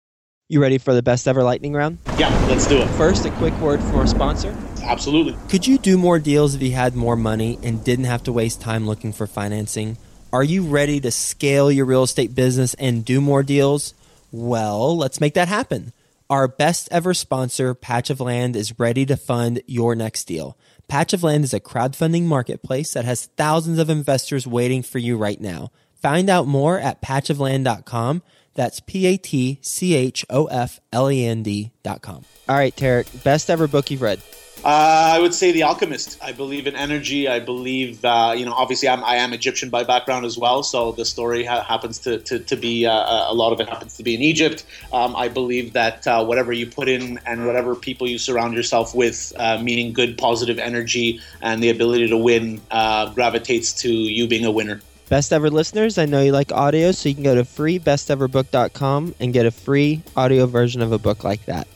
You 0.50 0.62
ready 0.62 0.78
for 0.78 0.94
the 0.94 1.04
best 1.04 1.28
ever 1.28 1.44
lightning 1.44 1.74
round? 1.74 1.98
Yeah, 2.18 2.34
let's 2.48 2.68
do 2.68 2.78
it. 2.78 2.88
First, 2.92 3.26
a 3.26 3.32
quick 3.32 3.54
word 3.60 3.82
from 3.82 3.98
our 3.98 4.08
sponsor. 4.08 4.56
Absolutely. 4.82 5.36
Could 5.50 5.68
you 5.68 5.78
do 5.78 5.98
more 5.98 6.20
deals 6.20 6.56
if 6.56 6.62
you 6.62 6.72
had 6.72 6.96
more 6.96 7.18
money 7.18 7.60
and 7.64 7.84
didn't 7.84 8.06
have 8.06 8.24
to 8.24 8.32
waste 8.32 8.62
time 8.62 8.88
looking 8.88 9.12
for 9.12 9.28
financing? 9.28 9.98
Are 10.32 10.46
you 10.46 10.64
ready 10.64 11.02
to 11.02 11.12
scale 11.12 11.70
your 11.70 11.84
real 11.84 12.04
estate 12.04 12.34
business 12.34 12.76
and 12.76 13.04
do 13.04 13.20
more 13.20 13.44
deals? 13.44 13.94
Well, 14.32 14.96
let's 14.96 15.20
make 15.20 15.34
that 15.34 15.50
happen. 15.50 15.92
Our 16.30 16.48
best 16.48 16.88
ever 16.94 17.14
sponsor, 17.14 17.74
Patch 17.74 18.10
of 18.10 18.22
Land, 18.22 18.56
is 18.56 18.80
ready 18.80 19.06
to 19.08 19.18
fund 19.18 19.62
your 19.68 19.96
next 19.96 20.30
deal. 20.30 20.58
Patch 20.88 21.12
of 21.12 21.24
Land 21.24 21.44
is 21.44 21.54
a 21.54 21.60
crowdfunding 21.60 22.24
marketplace 22.24 22.94
that 22.94 23.04
has 23.04 23.26
thousands 23.36 23.80
of 23.80 23.90
investors 23.90 24.48
waiting 24.48 24.82
for 24.82 25.00
you 25.00 25.18
right 25.18 25.42
now. 25.42 25.72
Find 26.02 26.30
out 26.30 26.48
more 26.48 26.80
at 26.80 27.02
patchofland.com. 27.02 28.22
That's 28.58 28.80
P 28.80 29.06
A 29.06 29.18
T 29.18 29.60
C 29.62 29.94
H 29.94 30.26
O 30.32 30.46
F 30.48 30.80
L 30.92 31.10
E 31.12 31.24
N 31.24 31.44
D.com. 31.44 32.26
All 32.50 32.56
right, 32.56 32.76
Tarek, 32.76 33.24
best 33.24 33.52
ever 33.52 33.68
book 33.68 33.92
you've 33.92 34.02
read. 34.02 34.20
Uh, 34.66 35.14
I 35.14 35.20
would 35.20 35.36
say 35.36 35.52
The 35.52 35.62
Alchemist. 35.62 36.18
I 36.24 36.32
believe 36.32 36.66
in 36.66 36.76
energy. 36.76 37.28
I 37.28 37.40
believe, 37.40 38.04
uh, 38.04 38.34
you 38.36 38.44
know, 38.44 38.54
obviously 38.54 38.90
I'm, 38.90 39.04
I 39.04 39.18
am 39.18 39.32
Egyptian 39.32 39.70
by 39.70 39.84
background 39.84 40.26
as 40.26 40.40
well. 40.40 40.64
So 40.64 40.94
the 40.94 41.06
story 41.06 41.46
ha- 41.46 41.64
happens 41.64 42.00
to, 42.00 42.18
to, 42.22 42.40
to 42.40 42.56
be, 42.56 42.88
uh, 42.88 42.92
a 42.92 43.34
lot 43.36 43.54
of 43.54 43.62
it 43.62 43.70
happens 43.70 43.96
to 43.98 44.04
be 44.04 44.16
in 44.16 44.22
Egypt. 44.22 44.66
Um, 44.92 45.16
I 45.16 45.28
believe 45.28 45.74
that 45.74 46.08
uh, 46.08 46.26
whatever 46.26 46.52
you 46.52 46.66
put 46.66 46.90
in 46.90 47.20
and 47.28 47.46
whatever 47.46 47.76
people 47.76 48.08
you 48.08 48.18
surround 48.18 48.56
yourself 48.56 48.96
with, 48.96 49.32
uh, 49.38 49.60
meaning 49.62 49.94
good, 49.94 50.18
positive 50.18 50.58
energy 50.58 51.22
and 51.42 51.62
the 51.62 51.70
ability 51.70 52.08
to 52.08 52.18
win, 52.18 52.60
uh, 52.72 53.14
gravitates 53.14 53.72
to 53.84 53.92
you 53.92 54.28
being 54.28 54.46
a 54.46 54.52
winner. 54.52 54.82
Best 55.10 55.32
ever 55.32 55.50
listeners, 55.50 55.98
I 55.98 56.06
know 56.06 56.22
you 56.22 56.34
like 56.34 56.52
audio, 56.52 56.92
so 56.92 57.08
you 57.08 57.16
can 57.16 57.24
go 57.24 57.36
to 57.36 57.44
freebesteverbook.com 57.44 59.16
and 59.20 59.34
get 59.34 59.46
a 59.46 59.52
free 59.52 60.02
audio 60.18 60.46
version 60.46 60.82
of 60.82 60.92
a 60.92 61.00
book 61.00 61.24
like 61.24 61.46
that 61.46 61.68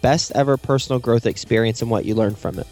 best 0.00 0.32
ever 0.34 0.56
personal 0.56 0.98
growth 0.98 1.26
experience 1.26 1.82
and 1.82 1.90
what 1.90 2.04
you 2.04 2.14
learn 2.14 2.34
from 2.34 2.58
it? 2.58 2.66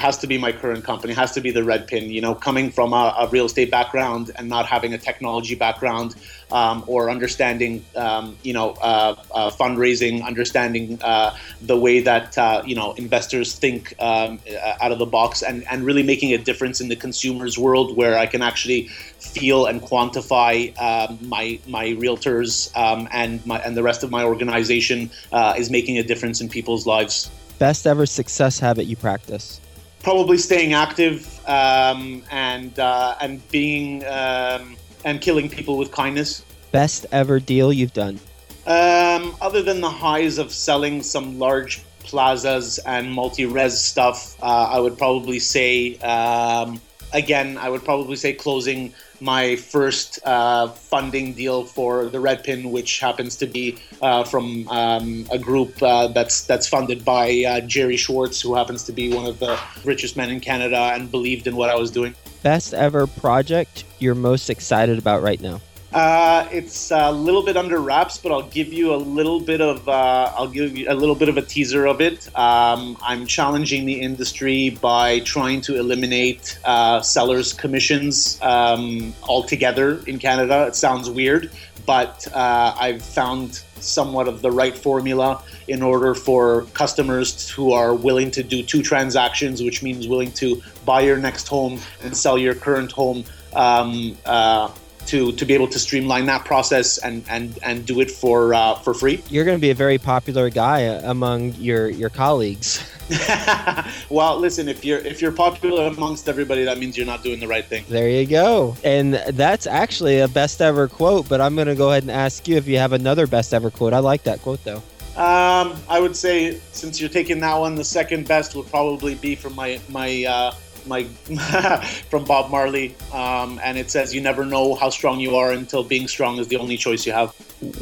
Has 0.00 0.18
to 0.18 0.26
be 0.26 0.38
my 0.38 0.52
current 0.52 0.84
company 0.84 1.12
has 1.12 1.32
to 1.32 1.40
be 1.40 1.50
the 1.50 1.62
Red 1.62 1.86
Pin. 1.86 2.10
you 2.10 2.20
know 2.20 2.34
coming 2.34 2.70
from 2.70 2.92
a, 2.92 3.14
a 3.18 3.28
real 3.28 3.46
estate 3.46 3.70
background 3.70 4.30
and 4.36 4.48
not 4.48 4.66
having 4.66 4.94
a 4.94 4.98
technology 4.98 5.54
background 5.54 6.16
um, 6.50 6.82
or 6.86 7.10
understanding 7.10 7.84
um, 7.96 8.36
you 8.42 8.52
know 8.52 8.70
uh, 8.82 9.14
uh, 9.34 9.50
fundraising 9.50 10.24
understanding 10.24 10.98
uh, 11.02 11.36
the 11.62 11.76
way 11.76 12.00
that 12.00 12.36
uh, 12.38 12.62
you 12.64 12.74
know 12.74 12.92
investors 12.92 13.54
think 13.54 13.94
um, 14.00 14.40
uh, 14.50 14.74
out 14.80 14.92
of 14.92 14.98
the 14.98 15.06
box 15.06 15.42
and, 15.42 15.64
and 15.70 15.84
really 15.84 16.02
making 16.02 16.32
a 16.32 16.38
difference 16.38 16.80
in 16.80 16.88
the 16.88 16.96
consumer's 16.96 17.58
world 17.58 17.96
where 17.96 18.18
I 18.18 18.26
can 18.26 18.42
actually 18.42 18.88
feel 19.18 19.66
and 19.66 19.80
quantify 19.80 20.76
um, 20.80 21.18
my 21.28 21.58
my 21.66 21.86
realtors 22.04 22.74
um, 22.76 23.08
and 23.12 23.44
my 23.46 23.58
and 23.60 23.76
the 23.76 23.82
rest 23.82 24.02
of 24.02 24.10
my 24.10 24.24
organization 24.24 25.10
uh, 25.32 25.54
is 25.56 25.70
making 25.70 25.98
a 25.98 26.02
difference 26.02 26.40
in 26.40 26.48
people's 26.48 26.86
lives 26.86 27.30
best 27.58 27.86
ever 27.86 28.06
success 28.06 28.58
habit 28.58 28.86
you 28.86 28.96
practice 28.96 29.60
probably 30.02 30.38
staying 30.38 30.72
active 30.72 31.40
um, 31.48 32.22
and 32.30 32.78
uh, 32.78 33.16
and 33.20 33.46
being 33.50 34.04
um, 34.06 34.76
and 35.04 35.20
killing 35.20 35.48
people 35.48 35.78
with 35.78 35.92
kindness. 35.92 36.44
Best 36.72 37.06
ever 37.12 37.40
deal 37.40 37.72
you've 37.72 37.92
done? 37.92 38.20
Um, 38.66 39.34
other 39.40 39.62
than 39.62 39.80
the 39.80 39.90
highs 39.90 40.38
of 40.38 40.52
selling 40.52 41.02
some 41.02 41.38
large 41.38 41.82
plazas 42.00 42.78
and 42.78 43.10
multi-res 43.10 43.80
stuff, 43.80 44.40
uh, 44.42 44.68
I 44.70 44.78
would 44.78 44.96
probably 44.98 45.38
say 45.38 45.96
um, 45.98 46.80
again, 47.12 47.58
I 47.58 47.68
would 47.68 47.84
probably 47.84 48.16
say 48.16 48.32
closing 48.32 48.92
my 49.20 49.56
first 49.56 50.18
uh, 50.24 50.68
funding 50.68 51.32
deal 51.34 51.64
for 51.64 52.06
the 52.06 52.20
Red 52.20 52.44
Pin, 52.44 52.70
which 52.70 53.00
happens 53.00 53.36
to 53.36 53.46
be 53.46 53.78
uh, 54.02 54.24
from 54.24 54.66
um, 54.68 55.26
a 55.30 55.38
group 55.38 55.82
uh, 55.82 56.08
that's 56.08 56.44
that's 56.44 56.66
funded 56.66 57.04
by 57.04 57.44
uh, 57.46 57.60
Gerry 57.60 57.96
Schwartz, 57.96 58.40
who 58.40 58.54
happens 58.54 58.84
to 58.84 58.92
be 58.92 59.14
one 59.14 59.26
of 59.26 59.38
the 59.38 59.58
richest 59.84 60.16
men 60.16 60.30
in 60.30 60.40
Canada 60.40 60.92
and 60.94 61.10
believed 61.10 61.46
in 61.46 61.56
what 61.56 61.70
I 61.70 61.74
was 61.74 61.90
doing. 61.90 62.14
Best 62.42 62.72
ever 62.72 63.06
project 63.06 63.84
you're 63.98 64.14
most 64.14 64.48
excited 64.48 64.98
about 64.98 65.22
right 65.22 65.40
now? 65.40 65.60
Uh, 65.92 66.48
it's 66.52 66.92
a 66.92 67.10
little 67.10 67.42
bit 67.42 67.56
under 67.56 67.80
wraps, 67.80 68.16
but 68.16 68.30
I'll 68.30 68.48
give 68.48 68.72
you 68.72 68.94
a 68.94 68.96
little 68.96 69.40
bit 69.40 69.60
of 69.60 69.88
uh, 69.88 70.32
I'll 70.36 70.48
give 70.48 70.76
you 70.76 70.86
a 70.88 70.94
little 70.94 71.16
bit 71.16 71.28
of 71.28 71.36
a 71.36 71.42
teaser 71.42 71.86
of 71.86 72.00
it. 72.00 72.28
Um, 72.38 72.96
I'm 73.02 73.26
challenging 73.26 73.86
the 73.86 74.00
industry 74.00 74.70
by 74.70 75.20
trying 75.20 75.60
to 75.62 75.78
eliminate 75.78 76.58
uh, 76.64 77.00
sellers' 77.02 77.52
commissions 77.52 78.38
um, 78.40 79.12
altogether 79.24 80.00
in 80.06 80.20
Canada. 80.20 80.66
It 80.68 80.76
sounds 80.76 81.10
weird, 81.10 81.50
but 81.86 82.24
uh, 82.34 82.74
I've 82.78 83.02
found 83.02 83.60
somewhat 83.80 84.28
of 84.28 84.42
the 84.42 84.50
right 84.52 84.76
formula 84.76 85.42
in 85.66 85.82
order 85.82 86.14
for 86.14 86.66
customers 86.74 87.50
who 87.50 87.72
are 87.72 87.94
willing 87.94 88.30
to 88.32 88.44
do 88.44 88.62
two 88.62 88.82
transactions, 88.82 89.60
which 89.60 89.82
means 89.82 90.06
willing 90.06 90.30
to 90.32 90.62
buy 90.84 91.00
your 91.00 91.16
next 91.16 91.48
home 91.48 91.80
and 92.04 92.16
sell 92.16 92.38
your 92.38 92.54
current 92.54 92.92
home. 92.92 93.24
Um, 93.54 94.16
uh, 94.24 94.70
to 95.10 95.32
to 95.32 95.44
be 95.44 95.54
able 95.54 95.68
to 95.68 95.78
streamline 95.78 96.26
that 96.26 96.44
process 96.44 96.98
and 96.98 97.24
and 97.28 97.58
and 97.62 97.84
do 97.84 98.00
it 98.00 98.10
for 98.10 98.54
uh, 98.54 98.76
for 98.76 98.94
free. 98.94 99.22
You're 99.28 99.44
going 99.44 99.56
to 99.56 99.60
be 99.60 99.70
a 99.70 99.74
very 99.74 99.98
popular 99.98 100.50
guy 100.50 100.80
among 100.80 101.54
your 101.56 101.88
your 101.88 102.10
colleagues. 102.10 102.84
well, 104.08 104.38
listen, 104.38 104.68
if 104.68 104.84
you're 104.84 105.00
if 105.00 105.20
you're 105.20 105.32
popular 105.32 105.86
amongst 105.86 106.28
everybody, 106.28 106.64
that 106.64 106.78
means 106.78 106.96
you're 106.96 107.06
not 107.06 107.24
doing 107.24 107.40
the 107.40 107.48
right 107.48 107.64
thing. 107.64 107.84
There 107.88 108.08
you 108.08 108.24
go. 108.24 108.76
And 108.84 109.14
that's 109.14 109.66
actually 109.66 110.20
a 110.20 110.28
best 110.28 110.60
ever 110.60 110.86
quote. 110.86 111.28
But 111.28 111.40
I'm 111.40 111.56
going 111.56 111.66
to 111.66 111.74
go 111.74 111.90
ahead 111.90 112.04
and 112.04 112.12
ask 112.12 112.46
you 112.46 112.56
if 112.56 112.68
you 112.68 112.78
have 112.78 112.92
another 112.92 113.26
best 113.26 113.52
ever 113.52 113.70
quote. 113.70 113.92
I 113.92 113.98
like 113.98 114.22
that 114.24 114.40
quote 114.42 114.62
though. 114.62 114.82
Um, 115.16 115.76
I 115.88 115.98
would 116.00 116.14
say 116.14 116.60
since 116.70 117.00
you're 117.00 117.10
taking 117.10 117.40
that 117.40 117.56
one, 117.56 117.74
the 117.74 117.84
second 117.84 118.28
best 118.28 118.54
would 118.54 118.68
probably 118.68 119.16
be 119.16 119.34
from 119.34 119.54
my 119.56 119.80
my. 119.88 120.24
Uh, 120.24 120.54
my 120.86 121.04
from 122.10 122.24
Bob 122.24 122.50
Marley, 122.50 122.94
um, 123.12 123.60
and 123.62 123.78
it 123.78 123.90
says, 123.90 124.14
"You 124.14 124.20
never 124.20 124.44
know 124.44 124.74
how 124.74 124.90
strong 124.90 125.20
you 125.20 125.36
are 125.36 125.52
until 125.52 125.82
being 125.82 126.08
strong 126.08 126.38
is 126.38 126.48
the 126.48 126.56
only 126.56 126.76
choice 126.76 127.06
you 127.06 127.12
have." 127.12 127.30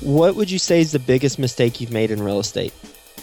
What 0.03 0.37
would 0.37 0.51
you 0.51 0.59
say 0.59 0.81
is 0.81 0.93
the 0.93 0.99
biggest 0.99 1.39
mistake 1.39 1.81
you've 1.81 1.93
made 1.93 2.11
in 2.11 2.23
real 2.23 2.41
estate? 2.41 2.73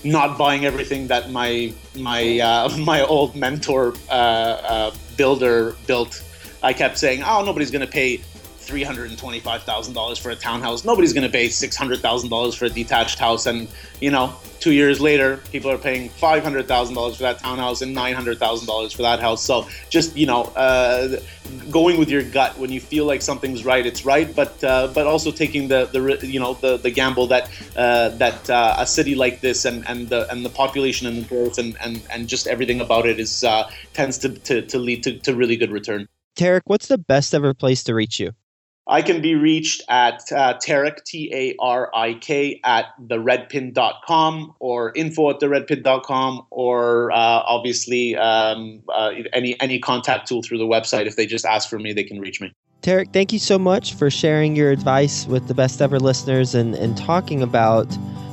Not 0.03 0.37
buying 0.37 0.65
everything 0.65 1.07
that 1.07 1.31
my 1.31 1.73
my 1.95 2.39
uh, 2.39 2.77
my 2.91 3.01
old 3.01 3.35
mentor 3.35 3.93
uh, 4.09 4.11
uh, 4.13 4.91
builder 5.17 5.75
built. 5.87 6.21
I 6.63 6.73
kept 6.73 6.97
saying, 6.97 7.23
"Oh, 7.23 7.43
nobody's 7.43 7.71
going 7.71 7.85
to 7.85 7.91
pay 7.91 8.21
three 8.65 8.83
hundred 8.83 9.09
and 9.09 9.17
twenty-five 9.17 9.63
thousand 9.63 9.93
dollars 9.93 10.17
for 10.17 10.31
a 10.31 10.35
townhouse. 10.35 10.83
Nobody's 10.83 11.13
going 11.13 11.25
to 11.25 11.31
pay 11.31 11.49
six 11.49 11.75
hundred 11.75 11.99
thousand 11.99 12.29
dollars 12.29 12.55
for 12.55 12.65
a 12.65 12.69
detached 12.69 13.19
house, 13.19 13.45
and 13.45 13.67
you 14.01 14.11
know, 14.11 14.35
two 14.59 14.73
years 14.73 14.99
later, 14.99 15.37
people 15.51 15.71
are 15.71 15.77
paying 15.77 16.09
five 16.09 16.43
hundred 16.43 16.67
thousand 16.67 16.95
dollars 16.95 17.15
for 17.17 17.23
that 17.23 17.39
townhouse 17.39 17.81
and 17.81 17.93
nine 17.93 18.13
hundred 18.13 18.39
thousand 18.39 18.67
dollars 18.67 18.93
for 18.93 19.03
that 19.03 19.19
house. 19.19 19.43
So 19.43 19.67
just 19.89 20.17
you 20.17 20.25
know, 20.25 20.43
uh, 20.55 21.19
going 21.69 21.97
with 21.97 22.09
your 22.09 22.23
gut 22.23 22.57
when 22.57 22.71
you 22.71 22.81
feel 22.81 23.05
like 23.05 23.21
something's 23.21 23.63
right, 23.63 23.85
it's 23.85 24.05
right. 24.05 24.33
But 24.35 24.63
uh, 24.63 24.87
but 24.93 25.07
also 25.07 25.31
taking 25.31 25.67
the 25.67 25.85
the 25.85 26.27
you 26.27 26.39
know 26.39 26.55
the, 26.55 26.77
the 26.77 26.91
gamble 26.91 27.27
that 27.27 27.49
uh, 27.75 28.09
that 28.17 28.49
uh, 28.49 28.75
a 28.79 28.85
city 28.85 29.15
like 29.15 29.41
this 29.41 29.65
and, 29.65 29.87
and 29.87 30.09
the 30.09 30.29
and 30.31 30.45
the 30.45 30.49
population 30.49 31.07
and 31.07 31.17
the 31.17 31.27
growth 31.27 31.57
and, 31.57 31.77
and, 31.81 32.01
and 32.09 32.27
just 32.27 32.47
everything 32.47 32.81
about 32.81 33.05
it 33.05 33.19
is 33.19 33.43
uh, 33.43 33.69
tends 33.93 34.17
to, 34.19 34.29
to, 34.29 34.61
to 34.63 34.77
lead 34.77 35.03
to, 35.03 35.17
to 35.19 35.35
really 35.35 35.55
good 35.55 35.71
return. 35.71 36.07
Tarek, 36.35 36.61
what's 36.65 36.87
the 36.87 36.97
best 36.97 37.33
ever 37.33 37.53
place 37.53 37.83
to 37.85 37.93
reach 37.93 38.19
you? 38.19 38.31
I 38.87 39.01
can 39.01 39.21
be 39.21 39.33
reached 39.33 39.81
at 39.89 40.31
uh, 40.31 40.53
Tarik, 40.59 41.03
T 41.03 41.31
A 41.33 41.55
R 41.59 41.89
I 41.93 42.13
K, 42.13 42.61
at 42.63 42.85
theredpin.com 43.01 44.55
or 44.59 44.91
info 44.95 45.31
at 45.31 45.39
theredpin.com 45.39 46.45
or 46.51 47.11
uh, 47.11 47.15
obviously 47.15 48.15
um, 48.15 48.83
uh, 48.93 49.11
any, 49.33 49.59
any 49.59 49.79
contact 49.79 50.27
tool 50.27 50.43
through 50.43 50.59
the 50.59 50.67
website. 50.67 51.07
If 51.07 51.15
they 51.15 51.25
just 51.25 51.45
ask 51.45 51.67
for 51.67 51.79
me, 51.79 51.93
they 51.93 52.03
can 52.03 52.19
reach 52.19 52.39
me. 52.39 52.53
Tarek, 52.83 53.11
thank 53.11 53.33
you 53.33 53.39
so 53.39 53.57
much 53.57 53.95
for 53.95 54.11
sharing 54.11 54.55
your 54.55 54.69
advice 54.69 55.25
with 55.25 55.47
the 55.47 55.55
best 55.55 55.81
ever 55.81 55.99
listeners 55.99 56.53
and, 56.53 56.75
and 56.75 56.95
talking 56.95 57.41
about 57.41 57.87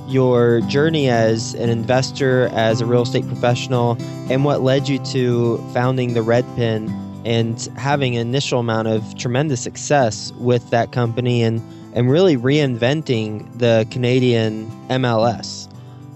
your 0.06 0.60
journey 0.62 1.08
as 1.08 1.54
an 1.54 1.70
investor, 1.70 2.48
as 2.52 2.82
a 2.82 2.86
real 2.86 3.02
estate 3.02 3.26
professional, 3.26 3.96
and 4.30 4.44
what 4.44 4.60
led 4.60 4.86
you 4.86 4.98
to 5.06 5.56
founding 5.72 6.12
the 6.12 6.20
Redpin 6.20 6.90
and 7.24 7.60
having 7.76 8.16
an 8.16 8.26
initial 8.26 8.60
amount 8.60 8.88
of 8.88 9.16
tremendous 9.16 9.60
success 9.60 10.32
with 10.38 10.68
that 10.70 10.92
company 10.92 11.42
and, 11.42 11.60
and 11.94 12.10
really 12.10 12.36
reinventing 12.36 13.58
the 13.58 13.86
Canadian 13.90 14.70
MLS. 14.88 15.68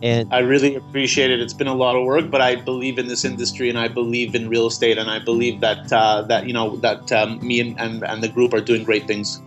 And 0.02 0.32
I 0.32 0.40
really 0.40 0.74
appreciate 0.74 1.30
it. 1.30 1.40
It's 1.40 1.54
been 1.54 1.66
a 1.66 1.74
lot 1.74 1.96
of 1.96 2.04
work, 2.04 2.30
but 2.30 2.40
I 2.40 2.56
believe 2.56 2.98
in 2.98 3.08
this 3.08 3.24
industry 3.24 3.70
and 3.70 3.78
I 3.78 3.88
believe 3.88 4.34
in 4.34 4.48
real 4.48 4.66
estate 4.66 4.98
and 4.98 5.10
I 5.10 5.18
believe 5.18 5.60
that 5.60 5.90
uh, 5.90 6.22
that 6.22 6.46
you 6.46 6.52
know 6.52 6.76
that 6.76 7.10
um, 7.12 7.44
me 7.46 7.60
and, 7.60 7.80
and, 7.80 8.04
and 8.04 8.22
the 8.22 8.28
group 8.28 8.52
are 8.52 8.60
doing 8.60 8.84
great 8.84 9.06
things. 9.06 9.40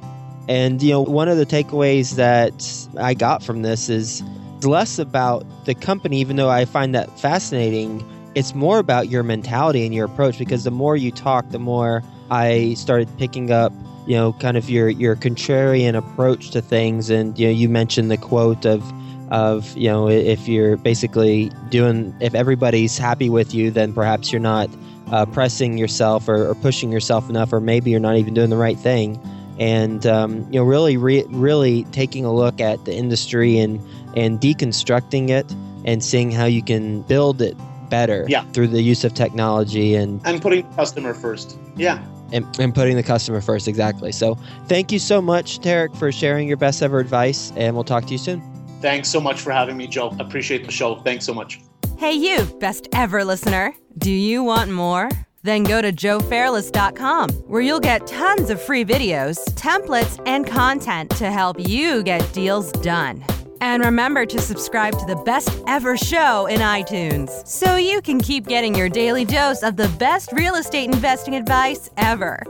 And 0.47 0.81
you 0.81 0.91
know, 0.91 1.01
one 1.01 1.29
of 1.29 1.37
the 1.37 1.45
takeaways 1.45 2.15
that 2.15 2.99
I 2.99 3.13
got 3.13 3.43
from 3.43 3.61
this 3.61 3.89
is 3.89 4.23
less 4.63 4.97
about 4.97 5.45
the 5.65 5.75
company, 5.75 6.19
even 6.19 6.35
though 6.35 6.49
I 6.49 6.65
find 6.65 6.95
that 6.95 7.19
fascinating 7.19 8.03
it's 8.35 8.53
more 8.53 8.79
about 8.79 9.09
your 9.09 9.23
mentality 9.23 9.85
and 9.85 9.93
your 9.93 10.05
approach 10.05 10.37
because 10.37 10.63
the 10.63 10.71
more 10.71 10.95
you 10.95 11.11
talk, 11.11 11.49
the 11.49 11.59
more 11.59 12.03
I 12.29 12.75
started 12.75 13.09
picking 13.17 13.51
up, 13.51 13.73
you 14.05 14.15
know, 14.15 14.33
kind 14.33 14.57
of 14.57 14.69
your 14.69 14.89
your 14.89 15.15
contrarian 15.15 15.95
approach 15.95 16.51
to 16.51 16.61
things. 16.61 17.09
And 17.09 17.37
you 17.37 17.47
know, 17.47 17.53
you 17.53 17.69
mentioned 17.69 18.11
the 18.11 18.17
quote 18.17 18.65
of 18.65 18.83
of 19.31 19.75
you 19.77 19.89
know, 19.89 20.09
if 20.09 20.47
you're 20.47 20.77
basically 20.77 21.51
doing, 21.69 22.15
if 22.19 22.33
everybody's 22.33 22.97
happy 22.97 23.29
with 23.29 23.53
you, 23.53 23.71
then 23.71 23.93
perhaps 23.93 24.31
you're 24.31 24.39
not 24.39 24.69
uh, 25.11 25.25
pressing 25.25 25.77
yourself 25.77 26.27
or, 26.27 26.49
or, 26.49 26.55
pushing 26.55 26.91
yourself 26.91 27.29
enough, 27.29 27.51
or 27.51 27.59
maybe 27.59 27.89
you're 27.89 27.99
not 27.99 28.17
even 28.17 28.33
doing 28.33 28.49
the 28.49 28.57
right 28.57 28.77
thing. 28.77 29.19
And 29.59 30.05
um, 30.05 30.45
you 30.51 30.59
know, 30.59 30.63
really, 30.63 30.97
re- 30.97 31.25
really 31.29 31.83
taking 31.85 32.25
a 32.25 32.33
look 32.33 32.61
at 32.61 32.85
the 32.85 32.95
industry 32.95 33.57
and 33.57 33.79
and 34.15 34.39
deconstructing 34.39 35.29
it 35.29 35.51
and 35.85 36.03
seeing 36.03 36.31
how 36.31 36.45
you 36.45 36.63
can 36.63 37.01
build 37.03 37.41
it 37.41 37.55
better 37.89 38.25
yeah. 38.27 38.43
through 38.51 38.67
the 38.67 38.81
use 38.81 39.03
of 39.03 39.13
technology 39.13 39.95
and 39.95 40.21
and 40.25 40.41
putting 40.41 40.67
the 40.67 40.75
customer 40.75 41.13
first. 41.13 41.57
Yeah. 41.75 42.03
And, 42.31 42.45
and 42.59 42.75
putting 42.75 42.95
the 42.95 43.01
customer 43.01 43.41
first, 43.41 43.67
exactly. 43.67 44.11
So, 44.11 44.35
thank 44.67 44.91
you 44.91 44.99
so 44.99 45.19
much, 45.19 45.61
Tarek, 45.61 45.97
for 45.97 46.11
sharing 46.11 46.47
your 46.47 46.57
best 46.57 46.83
ever 46.83 46.99
advice, 46.99 47.51
and 47.55 47.73
we'll 47.73 47.83
talk 47.83 48.05
to 48.05 48.11
you 48.11 48.19
soon. 48.19 48.39
Thanks 48.81 49.09
so 49.09 49.19
much 49.19 49.41
for 49.41 49.51
having 49.51 49.75
me, 49.75 49.87
Joe. 49.87 50.15
Appreciate 50.19 50.63
the 50.63 50.71
show. 50.71 50.97
Thanks 50.97 51.25
so 51.25 51.33
much. 51.33 51.59
Hey, 51.97 52.13
you, 52.13 52.45
best 52.59 52.87
ever 52.93 53.25
listener. 53.25 53.73
Do 53.97 54.11
you 54.11 54.43
want 54.43 54.69
more? 54.71 55.09
Then 55.41 55.63
go 55.63 55.81
to 55.81 55.91
joefairless.com, 55.91 57.29
where 57.47 57.61
you'll 57.61 57.79
get 57.79 58.05
tons 58.07 58.49
of 58.49 58.61
free 58.61 58.85
videos, 58.85 59.37
templates, 59.55 60.21
and 60.25 60.45
content 60.45 61.09
to 61.11 61.31
help 61.31 61.57
you 61.59 62.03
get 62.03 62.31
deals 62.33 62.71
done. 62.71 63.23
And 63.61 63.83
remember 63.83 64.25
to 64.25 64.39
subscribe 64.39 64.97
to 64.99 65.05
the 65.05 65.15
best 65.15 65.49
ever 65.67 65.97
show 65.97 66.45
in 66.45 66.59
iTunes 66.59 67.45
so 67.47 67.75
you 67.75 68.01
can 68.01 68.19
keep 68.19 68.47
getting 68.47 68.75
your 68.75 68.89
daily 68.89 69.25
dose 69.25 69.63
of 69.63 69.75
the 69.75 69.89
best 69.99 70.31
real 70.31 70.55
estate 70.55 70.89
investing 70.89 71.35
advice 71.35 71.89
ever. 71.97 72.41